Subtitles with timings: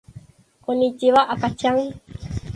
[0.63, 2.01] こんにちは、あかちゃん